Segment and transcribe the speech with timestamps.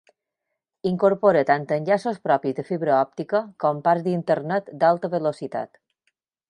[0.91, 5.85] Incorpora tant enllaços propis de fibra òptica com parts d'Internet d'alta velocitat.